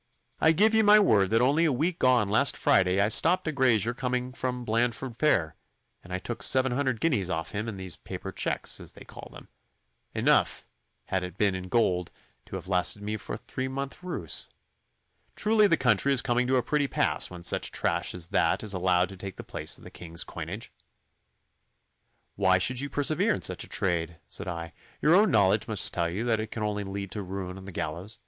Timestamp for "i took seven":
6.11-6.71